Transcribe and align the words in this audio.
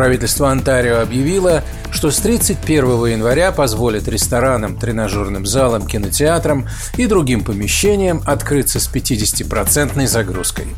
Правительство 0.00 0.50
Онтарио 0.50 1.00
объявило, 1.00 1.62
что 1.90 2.10
с 2.10 2.16
31 2.20 3.04
января 3.04 3.52
позволит 3.52 4.08
ресторанам, 4.08 4.78
тренажерным 4.78 5.44
залам, 5.44 5.86
кинотеатрам 5.86 6.66
и 6.96 7.04
другим 7.04 7.44
помещениям 7.44 8.22
открыться 8.24 8.80
с 8.80 8.90
50% 8.90 10.06
загрузкой. 10.06 10.68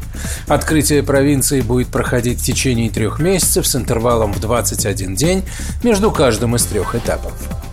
Открытие 0.49 1.05
провинции 1.05 1.61
будет 1.61 1.87
проходить 1.87 2.41
в 2.41 2.45
течение 2.45 2.91
трех 2.91 3.21
месяцев 3.21 3.65
с 3.65 3.77
интервалом 3.77 4.33
в 4.33 4.41
21 4.41 5.15
день 5.15 5.45
между 5.85 6.11
каждым 6.11 6.57
из 6.57 6.65
трех 6.65 6.97
этапов. 6.97 7.33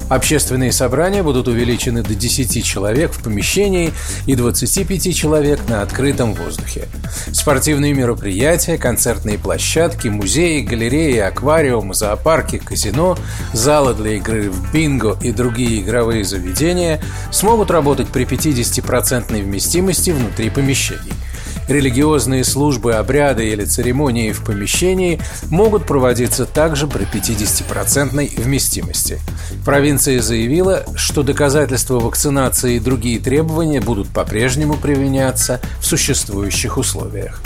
Общественные 0.10 0.72
собрания 0.72 1.22
будут 1.22 1.48
увеличены 1.48 2.02
до 2.02 2.16
10 2.16 2.66
человек 2.66 3.12
в 3.12 3.24
помещении 3.24 3.94
и 4.26 4.36
25 4.36 5.16
человек 5.16 5.60
на 5.68 5.84
открытом 5.84 6.34
воздухе. 6.34 6.88
Спортивные 7.32 7.94
мероприятия, 7.94 8.78
концертные 8.78 9.38
площадки, 9.38 10.08
музеи, 10.08 10.62
галереи, 10.62 11.18
аквариумы, 11.20 11.94
зоопарки, 11.94 12.58
казино, 12.58 13.18
залы 13.54 13.94
для 13.94 14.14
игры 14.14 14.50
в 14.50 14.74
бинго 14.74 15.18
и 15.22 15.32
другие 15.32 15.82
игровые 15.82 16.24
заведения 16.24 17.00
смогут 17.32 17.70
работать 17.70 18.08
при 18.08 18.26
50% 18.26 19.42
вместимости 19.42 20.10
внутри 20.10 20.50
помещений– 20.50 21.14
Религиозные 21.70 22.44
службы, 22.44 22.96
обряды 22.96 23.48
или 23.48 23.64
церемонии 23.64 24.32
в 24.32 24.44
помещении 24.44 25.22
могут 25.52 25.86
проводиться 25.86 26.48
также 26.48 26.88
при 26.88 27.06
50% 27.06 28.42
вместимости. 28.42 29.20
Провинция 29.66 30.20
заявила, 30.20 30.84
что 30.96 31.22
доказательства 31.22 32.00
вакцинации 32.00 32.78
и 32.78 32.80
другие 32.80 33.20
требования 33.20 33.82
будут 33.82 34.10
по-прежнему 34.10 34.78
применяться 34.78 35.62
в 35.80 35.86
существующих 35.86 36.80
условиях. 36.80 37.40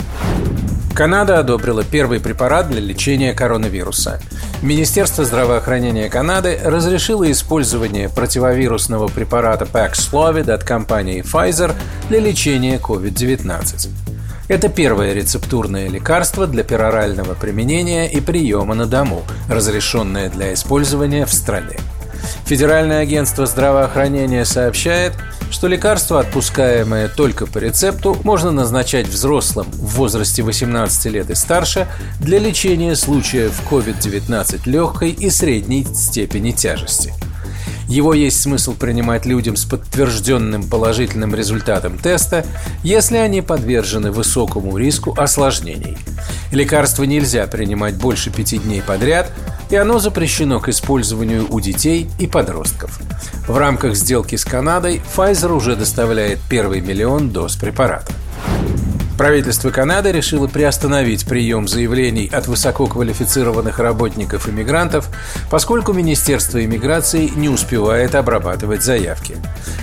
Канада 0.94 1.40
одобрила 1.40 1.84
первый 1.84 2.18
препарат 2.18 2.70
для 2.70 2.80
лечения 2.80 3.34
коронавируса. 3.34 4.22
Министерство 4.62 5.26
здравоохранения 5.26 6.08
Канады 6.08 6.58
разрешило 6.64 7.30
использование 7.30 8.08
противовирусного 8.08 9.08
препарата 9.08 9.66
Paxlovid 9.66 10.50
от 10.50 10.64
компании 10.64 11.22
Pfizer 11.22 11.74
для 12.08 12.20
лечения 12.20 12.78
COVID-19. 12.78 14.03
Это 14.46 14.68
первое 14.68 15.14
рецептурное 15.14 15.88
лекарство 15.88 16.46
для 16.46 16.64
перорального 16.64 17.34
применения 17.34 18.10
и 18.10 18.20
приема 18.20 18.74
на 18.74 18.84
дому, 18.84 19.22
разрешенное 19.48 20.28
для 20.28 20.52
использования 20.52 21.24
в 21.24 21.32
стране. 21.32 21.78
Федеральное 22.44 23.00
агентство 23.00 23.46
здравоохранения 23.46 24.44
сообщает, 24.44 25.14
что 25.50 25.66
лекарство, 25.66 26.20
отпускаемое 26.20 27.08
только 27.08 27.46
по 27.46 27.56
рецепту, 27.56 28.18
можно 28.22 28.50
назначать 28.50 29.08
взрослым 29.08 29.66
в 29.72 29.96
возрасте 29.96 30.42
18 30.42 31.06
лет 31.06 31.30
и 31.30 31.34
старше 31.34 31.86
для 32.20 32.38
лечения 32.38 32.96
случаев 32.96 33.58
COVID-19 33.70 34.62
легкой 34.66 35.10
и 35.10 35.30
средней 35.30 35.86
степени 35.94 36.50
тяжести– 36.50 37.14
его 37.88 38.14
есть 38.14 38.40
смысл 38.40 38.74
принимать 38.74 39.26
людям 39.26 39.56
с 39.56 39.64
подтвержденным 39.64 40.68
положительным 40.68 41.34
результатом 41.34 41.98
теста, 41.98 42.44
если 42.82 43.16
они 43.16 43.42
подвержены 43.42 44.10
высокому 44.10 44.76
риску 44.76 45.14
осложнений. 45.16 45.96
Лекарство 46.50 47.04
нельзя 47.04 47.46
принимать 47.46 47.94
больше 47.96 48.30
пяти 48.30 48.58
дней 48.58 48.82
подряд, 48.82 49.30
и 49.70 49.76
оно 49.76 49.98
запрещено 49.98 50.60
к 50.60 50.68
использованию 50.68 51.46
у 51.50 51.60
детей 51.60 52.08
и 52.18 52.26
подростков. 52.26 53.00
В 53.46 53.56
рамках 53.56 53.94
сделки 53.96 54.36
с 54.36 54.44
Канадой 54.44 55.02
Pfizer 55.14 55.52
уже 55.52 55.76
доставляет 55.76 56.38
первый 56.48 56.80
миллион 56.80 57.30
доз 57.30 57.56
препарата. 57.56 58.12
Правительство 59.16 59.70
Канады 59.70 60.10
решило 60.10 60.48
приостановить 60.48 61.24
прием 61.24 61.68
заявлений 61.68 62.28
от 62.32 62.48
высококвалифицированных 62.48 63.78
работников 63.78 64.48
иммигрантов, 64.48 65.08
поскольку 65.50 65.92
Министерство 65.92 66.64
иммиграции 66.64 67.30
не 67.36 67.48
успевает 67.48 68.16
обрабатывать 68.16 68.82
заявки. 68.82 69.36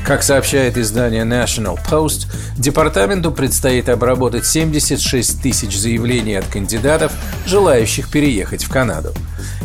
Как 0.06 0.24
сообщает 0.24 0.78
издание 0.78 1.24
National 1.24 1.80
Post, 1.90 2.28
департаменту 2.58 3.32
предстоит 3.32 3.88
обработать 3.88 4.46
76 4.46 5.42
тысяч 5.42 5.78
заявлений 5.78 6.36
от 6.36 6.48
кандидатов, 6.48 7.14
желающих 7.46 8.10
переехать 8.12 8.66
в 8.66 8.70
Канаду. 8.70 9.14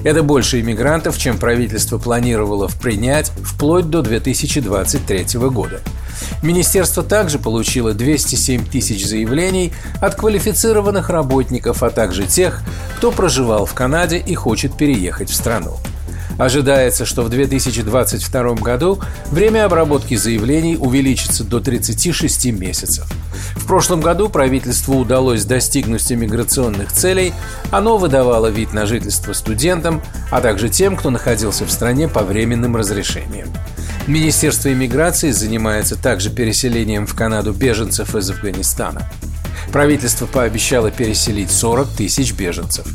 Это 0.05 0.23
больше 0.23 0.61
иммигрантов, 0.61 1.19
чем 1.19 1.39
правительство 1.39 1.99
планировало 1.99 2.69
принять 2.81 3.31
вплоть 3.43 3.89
до 3.89 4.03
2023 4.03 5.39
года. 5.51 5.81
Министерство 6.43 7.03
также 7.03 7.39
получило 7.39 7.93
207 7.93 8.67
тысяч 8.67 9.07
заявлений 9.07 9.73
от 10.01 10.15
квалифицированных 10.15 11.11
работников, 11.11 11.83
а 11.83 11.91
также 11.91 12.27
тех, 12.27 12.63
кто 12.97 13.11
проживал 13.11 13.67
в 13.67 13.75
Канаде 13.75 14.19
и 14.19 14.35
хочет 14.35 14.77
переехать 14.77 15.31
в 15.31 15.35
страну. 15.35 15.79
Ожидается, 16.39 17.07
что 17.07 17.23
в 17.23 17.31
2022 17.31 18.55
году 18.57 19.01
время 19.31 19.65
обработки 19.65 20.17
заявлений 20.17 20.77
увеличится 20.77 21.45
до 21.45 21.61
36 21.61 22.47
месяцев. 22.53 23.07
В 23.55 23.67
прошлом 23.67 24.01
году 24.01 24.29
правительству 24.29 24.97
удалось 24.97 25.45
достигнуть 25.45 26.11
иммиграционных 26.13 26.93
целей. 26.93 27.33
Оно 27.71 27.97
выдавало 27.97 28.49
вид 28.49 28.73
на 28.73 28.87
жительство 28.87 29.33
студентам, 29.33 30.03
а 30.31 30.41
также 30.41 30.69
тем, 30.69 30.97
кто 30.97 31.11
находился 31.11 31.65
в 31.65 31.71
стране 31.71 32.07
по 32.07 32.23
временным 32.23 32.77
разрешениям. 32.77 33.49
Министерство 34.07 34.73
иммиграции 34.73 35.31
занимается 35.31 35.97
также 35.97 36.31
переселением 36.31 37.07
в 37.07 37.15
Канаду 37.15 37.53
беженцев 37.53 38.15
из 38.15 38.31
Афганистана. 38.31 39.11
Правительство 39.77 40.25
пообещало 40.25 40.91
переселить 40.91 41.51
40 41.51 41.89
тысяч 41.89 42.33
беженцев. 42.33 42.87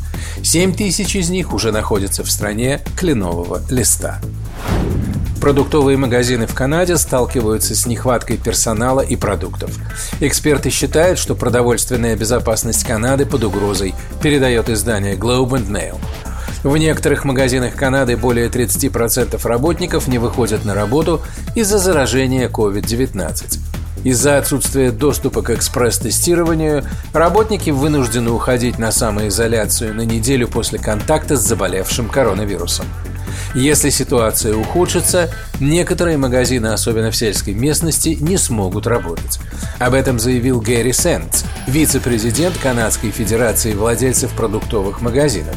7 0.42 0.74
тысяч 0.74 1.14
из 1.14 1.30
них 1.30 1.52
уже 1.54 1.70
находятся 1.70 2.24
в 2.24 2.28
стране 2.28 2.80
кленового 2.96 3.62
листа. 3.70 4.20
Продуктовые 5.40 5.96
магазины 5.96 6.48
в 6.48 6.54
Канаде 6.54 6.96
сталкиваются 6.96 7.76
с 7.76 7.86
нехваткой 7.86 8.36
персонала 8.36 9.00
и 9.00 9.14
продуктов. 9.14 9.70
Эксперты 10.18 10.70
считают, 10.70 11.20
что 11.20 11.36
продовольственная 11.36 12.16
безопасность 12.16 12.82
Канады 12.82 13.26
под 13.26 13.44
угрозой, 13.44 13.94
передает 14.20 14.68
издание 14.68 15.14
Globe 15.14 15.50
and 15.50 15.68
Mail. 15.68 16.00
В 16.64 16.76
некоторых 16.76 17.24
магазинах 17.24 17.76
Канады 17.76 18.16
более 18.16 18.48
30% 18.48 19.40
работников 19.46 20.08
не 20.08 20.18
выходят 20.18 20.64
на 20.64 20.74
работу 20.74 21.22
из-за 21.54 21.78
заражения 21.78 22.48
COVID-19. 22.48 23.60
Из-за 24.04 24.38
отсутствия 24.38 24.90
доступа 24.90 25.42
к 25.42 25.50
экспресс-тестированию 25.50 26.84
работники 27.12 27.70
вынуждены 27.70 28.30
уходить 28.30 28.78
на 28.78 28.90
самоизоляцию 28.90 29.94
на 29.94 30.02
неделю 30.02 30.48
после 30.48 30.78
контакта 30.78 31.36
с 31.36 31.46
заболевшим 31.46 32.08
коронавирусом. 32.08 32.86
Если 33.54 33.90
ситуация 33.90 34.54
ухудшится, 34.56 35.30
некоторые 35.60 36.16
магазины, 36.16 36.68
особенно 36.68 37.10
в 37.10 37.16
сельской 37.16 37.54
местности, 37.54 38.16
не 38.20 38.36
смогут 38.38 38.86
работать. 38.86 39.38
Об 39.78 39.94
этом 39.94 40.18
заявил 40.18 40.60
Гэри 40.60 40.92
Сентс, 40.92 41.44
вице-президент 41.66 42.56
Канадской 42.58 43.10
Федерации 43.10 43.74
владельцев 43.74 44.32
продуктовых 44.32 45.00
магазинов. 45.00 45.54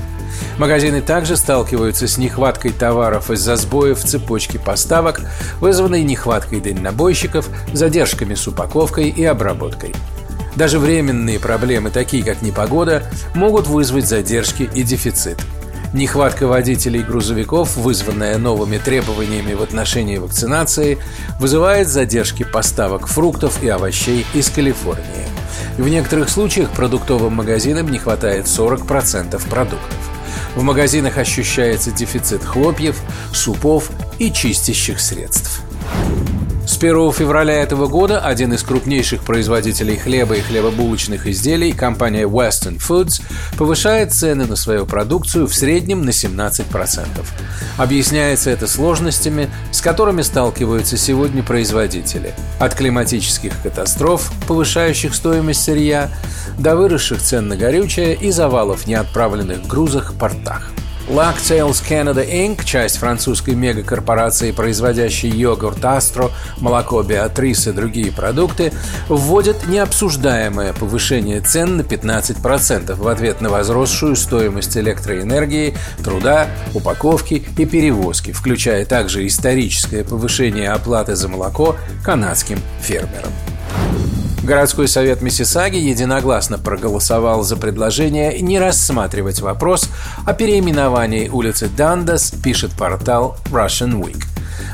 Магазины 0.57 1.01
также 1.01 1.35
сталкиваются 1.35 2.07
с 2.07 2.17
нехваткой 2.17 2.71
товаров 2.71 3.29
из-за 3.29 3.55
сбоев 3.55 3.99
в 3.99 4.05
цепочке 4.05 4.57
поставок, 4.57 5.21
вызванной 5.59 6.03
нехваткой 6.03 6.61
дальнобойщиков, 6.61 7.49
задержками 7.73 8.35
с 8.35 8.47
упаковкой 8.47 9.09
и 9.09 9.25
обработкой. 9.25 9.93
Даже 10.55 10.79
временные 10.79 11.39
проблемы, 11.39 11.89
такие 11.89 12.23
как 12.23 12.41
непогода, 12.41 13.03
могут 13.33 13.67
вызвать 13.67 14.07
задержки 14.07 14.69
и 14.73 14.83
дефицит. 14.83 15.37
Нехватка 15.93 16.47
водителей 16.47 17.03
грузовиков, 17.03 17.77
вызванная 17.77 18.37
новыми 18.37 18.77
требованиями 18.77 19.53
в 19.53 19.61
отношении 19.61 20.17
вакцинации, 20.17 20.97
вызывает 21.39 21.87
задержки 21.87 22.43
поставок 22.43 23.07
фруктов 23.07 23.63
и 23.63 23.69
овощей 23.69 24.25
из 24.33 24.49
Калифорнии. 24.49 25.25
В 25.77 25.87
некоторых 25.87 26.29
случаях 26.29 26.69
продуктовым 26.71 27.33
магазинам 27.33 27.89
не 27.89 27.97
хватает 27.97 28.45
40% 28.45 29.49
продуктов. 29.49 30.14
В 30.55 30.63
магазинах 30.63 31.17
ощущается 31.17 31.91
дефицит 31.91 32.43
хлопьев, 32.43 33.01
супов 33.33 33.89
и 34.19 34.31
чистящих 34.31 34.99
средств. 34.99 35.61
С 36.65 36.77
1 36.77 37.11
февраля 37.13 37.61
этого 37.61 37.87
года 37.87 38.19
один 38.19 38.51
из 38.53 38.63
крупнейших 38.63 39.23
производителей 39.23 39.97
хлеба 39.97 40.35
и 40.35 40.41
хлебобулочных 40.41 41.27
изделий, 41.27 41.73
компания 41.73 42.23
Western 42.23 42.79
Foods, 42.79 43.21
повышает 43.55 44.13
цены 44.13 44.47
на 44.47 44.55
свою 44.55 44.87
продукцию 44.87 45.45
в 45.47 45.53
среднем 45.53 46.03
на 46.03 46.09
17%. 46.09 47.05
Объясняется 47.77 48.49
это 48.49 48.67
сложностями, 48.67 49.47
с 49.71 49.79
которыми 49.79 50.23
сталкиваются 50.23 50.97
сегодня 50.97 51.43
производители. 51.43 52.33
От 52.59 52.73
климатических 52.73 53.53
катастроф, 53.61 54.31
повышающих 54.47 55.13
стоимость 55.13 55.63
сырья, 55.63 56.09
до 56.57 56.75
выросших 56.75 57.21
цен 57.21 57.47
на 57.47 57.57
горючее 57.57 58.15
и 58.15 58.31
завалов 58.31 58.87
неотправленных 58.87 59.67
грузах 59.67 60.13
в 60.13 60.17
портах. 60.17 60.71
Lactails 61.07 61.83
Canada 61.87 62.27
Inc., 62.27 62.65
часть 62.65 62.97
французской 62.97 63.53
мегакорпорации, 63.53 64.51
производящей 64.51 65.29
йогурт 65.29 65.83
Астро, 65.85 66.31
молоко 66.57 67.03
Беатрис 67.03 67.67
и 67.67 67.71
другие 67.71 68.11
продукты, 68.11 68.73
вводит 69.07 69.67
необсуждаемое 69.67 70.73
повышение 70.73 71.41
цен 71.41 71.77
на 71.77 71.81
15% 71.81 72.95
в 72.95 73.07
ответ 73.07 73.39
на 73.39 73.49
возросшую 73.49 74.15
стоимость 74.15 74.75
электроэнергии, 74.77 75.77
труда, 76.03 76.47
упаковки 76.73 77.45
и 77.55 77.65
перевозки, 77.65 78.31
включая 78.31 78.83
также 78.85 79.27
историческое 79.27 80.03
повышение 80.03 80.71
оплаты 80.71 81.15
за 81.15 81.27
молоко 81.27 81.75
канадским 82.03 82.59
фермерам. 82.81 83.31
Городской 84.45 84.87
совет 84.87 85.23
Миссисаги 85.23 85.77
единогласно 85.77 86.59
проголосовал 86.59 87.41
за 87.41 87.57
предложение 87.57 88.39
не 88.41 88.59
рассматривать 88.59 89.39
вопрос 89.39 89.89
о 90.23 90.35
переименовании 90.35 91.29
улицы 91.29 91.67
Дандас, 91.67 92.29
пишет 92.29 92.71
портал 92.73 93.37
Russian 93.45 93.99
Week. 93.99 94.23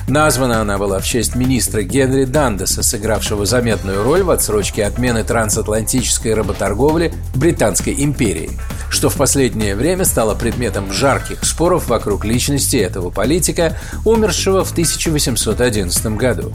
Названа 0.09 0.59
она 0.59 0.77
была 0.77 0.99
в 0.99 1.05
честь 1.05 1.35
министра 1.35 1.83
Генри 1.83 2.25
Дандеса, 2.25 2.83
сыгравшего 2.83 3.45
заметную 3.45 4.03
роль 4.03 4.23
в 4.23 4.31
отсрочке 4.31 4.83
отмены 4.83 5.23
трансатлантической 5.23 6.33
работорговли 6.33 7.13
Британской 7.33 7.95
империи, 7.97 8.51
что 8.89 9.09
в 9.09 9.15
последнее 9.15 9.77
время 9.77 10.03
стало 10.03 10.35
предметом 10.35 10.91
жарких 10.91 11.45
споров 11.45 11.87
вокруг 11.87 12.25
личности 12.25 12.75
этого 12.75 13.09
политика, 13.09 13.77
умершего 14.03 14.65
в 14.65 14.73
1811 14.73 16.05
году. 16.17 16.51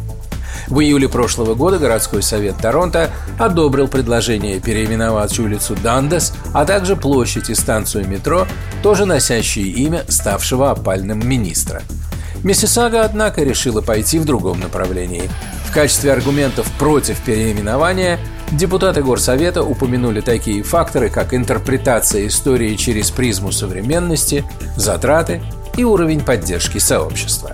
В 0.68 0.80
июле 0.80 1.08
прошлого 1.08 1.54
года 1.54 1.78
городской 1.78 2.22
совет 2.22 2.56
Торонто 2.58 3.10
одобрил 3.38 3.88
предложение 3.88 4.60
переименовать 4.60 5.38
улицу 5.38 5.76
Дандас, 5.82 6.32
а 6.52 6.64
также 6.64 6.96
площадь 6.96 7.50
и 7.50 7.54
станцию 7.54 8.08
метро, 8.08 8.46
тоже 8.82 9.04
носящие 9.04 9.66
имя 9.66 10.04
ставшего 10.08 10.70
опальным 10.70 11.26
министра. 11.26 11.82
Миссисага, 12.42 13.04
однако, 13.04 13.42
решила 13.42 13.80
пойти 13.80 14.18
в 14.18 14.24
другом 14.24 14.60
направлении. 14.60 15.28
В 15.68 15.72
качестве 15.72 16.12
аргументов 16.12 16.70
против 16.78 17.18
переименования 17.20 18.18
депутаты 18.52 19.02
Горсовета 19.02 19.62
упомянули 19.62 20.20
такие 20.20 20.62
факторы, 20.62 21.08
как 21.08 21.34
интерпретация 21.34 22.26
истории 22.26 22.76
через 22.76 23.10
призму 23.10 23.52
современности, 23.52 24.44
затраты 24.76 25.42
и 25.76 25.84
уровень 25.84 26.20
поддержки 26.20 26.78
сообщества. 26.78 27.52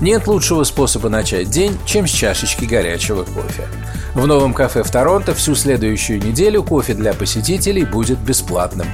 Нет 0.00 0.26
лучшего 0.26 0.64
способа 0.64 1.08
начать 1.08 1.48
день, 1.48 1.78
чем 1.86 2.06
с 2.06 2.10
чашечки 2.10 2.66
горячего 2.66 3.24
кофе. 3.24 3.66
В 4.14 4.26
новом 4.26 4.52
кафе 4.52 4.82
в 4.82 4.90
Торонто 4.90 5.34
всю 5.34 5.54
следующую 5.54 6.22
неделю 6.22 6.62
кофе 6.62 6.92
для 6.92 7.14
посетителей 7.14 7.84
будет 7.84 8.18
бесплатным. 8.18 8.86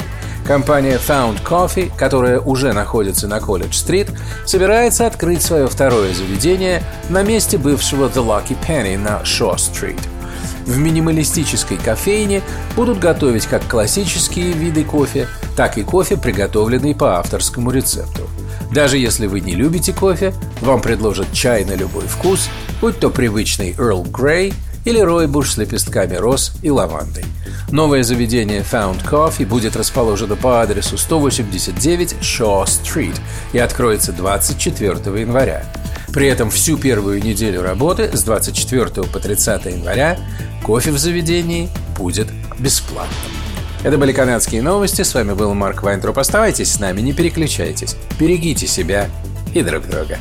Компания 0.47 0.99
Found 1.09 1.43
Coffee, 1.45 1.91
которая 1.97 2.41
уже 2.41 2.73
находится 2.73 3.27
на 3.27 3.41
Колледж-стрит, 3.41 4.11
собирается 4.45 5.07
открыть 5.07 5.43
свое 5.43 5.67
второе 5.69 6.15
заведение 6.15 6.83
на 7.09 7.23
месте 7.23 7.59
бывшего 7.59 8.09
The 8.09 8.25
Lucky 8.25 8.57
Penny 8.67 8.97
на 8.97 9.23
Shaw-стрит. 9.23 10.01
В 10.67 10.79
минималистической 10.79 11.79
кофейне 11.79 12.43
будут 12.77 13.01
готовить 13.01 13.47
как 13.47 13.67
классические 13.67 14.53
виды 14.53 14.85
кофе, 14.85 15.27
так 15.57 15.79
и 15.79 15.83
кофе, 15.83 16.17
приготовленный 16.17 16.95
по 16.95 17.19
авторскому 17.19 17.73
рецепту. 17.73 18.29
Даже 18.73 18.97
если 18.97 19.27
вы 19.27 19.41
не 19.41 19.55
любите 19.55 19.93
кофе, 19.93 20.33
вам 20.61 20.81
предложат 20.81 21.33
чай 21.33 21.65
на 21.65 21.75
любой 21.75 22.07
вкус, 22.07 22.49
будь 22.81 22.99
то 22.99 23.11
привычный 23.11 23.73
Earl 23.73 24.11
Grey 24.11 24.55
или 24.87 24.99
ройбуш 24.99 25.53
с 25.53 25.57
лепестками 25.59 26.15
роз 26.15 26.53
и 26.63 26.71
лавандой. 26.71 27.25
Новое 27.71 28.03
заведение 28.03 28.61
Found 28.61 29.05
Coffee 29.05 29.47
будет 29.47 29.77
расположено 29.77 30.37
по 30.37 30.63
адресу 30.63 30.97
189 30.97 32.15
Shaw 32.21 32.65
Street 32.65 33.19
и 33.53 33.59
откроется 33.59 34.13
24 34.13 35.21
января. 35.21 35.65
При 36.13 36.27
этом 36.27 36.51
всю 36.51 36.79
первую 36.79 37.23
неделю 37.23 37.63
работы 37.63 38.11
с 38.13 38.23
24 38.23 38.87
по 39.05 39.21
30 39.21 39.67
января 39.67 40.19
кофе 40.63 40.93
в 40.93 40.99
заведении 40.99 41.69
будет 41.97 42.29
бесплатным. 42.59 43.32
Это 43.85 43.99
были 43.99 44.13
канадские 44.13 44.63
новости. 44.63 45.03
С 45.03 45.13
вами 45.13 45.33
был 45.33 45.55
Марк 45.55 45.83
Вайнтроп. 45.83 46.19
Оставайтесь 46.19 46.73
с 46.73 46.79
нами, 46.79 47.01
не 47.01 47.13
переключайтесь. 47.13 47.97
Берегите 48.19 48.69
себя 48.69 49.09
и 49.55 49.63
друг 49.63 49.89
друга. 49.89 50.19